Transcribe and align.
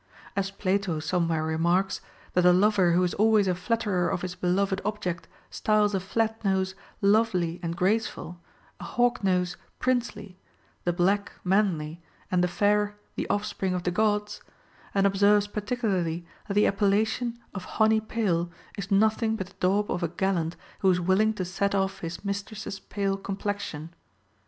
As 0.35 0.49
Plato 0.49 0.99
somewhere 0.99 1.43
remarks, 1.43 2.01
that 2.33 2.43
a 2.43 2.51
lover 2.51 2.93
who 2.93 3.03
is 3.03 3.13
always 3.13 3.47
a 3.47 3.53
flatterer 3.53 4.09
of 4.09 4.23
his 4.23 4.33
beloved 4.33 4.81
ob 4.83 4.99
ject 4.99 5.27
styles 5.51 5.93
a 5.93 5.99
flat 5.99 6.43
nose 6.43 6.73
lovely 7.03 7.59
and 7.61 7.75
graceful, 7.77 8.39
an 8.79 8.87
hawk 8.87 9.23
nose 9.23 9.57
princely, 9.77 10.39
the 10.85 10.91
black 10.91 11.33
manly, 11.43 12.01
and 12.31 12.43
the 12.43 12.47
fair 12.47 12.97
the 13.13 13.29
offspring 13.29 13.75
of 13.75 13.83
the 13.83 13.91
Gods; 13.91 14.41
and 14.95 15.05
observes 15.05 15.45
particularly 15.45 16.25
that 16.47 16.55
the 16.55 16.65
appellation 16.65 17.37
of 17.53 17.65
honey 17.77 17.99
pale 18.01 18.49
is 18.79 18.89
nothing 18.89 19.35
but 19.35 19.45
the 19.49 19.55
daub 19.59 19.91
of 19.91 20.01
a 20.01 20.07
gallant 20.07 20.55
who 20.79 20.89
is 20.89 20.99
willing 20.99 21.31
to 21.35 21.45
set 21.45 21.75
off 21.75 21.99
his 21.99 22.25
mistress's 22.25 22.79
pale 22.79 23.17
complexion. 23.17 23.93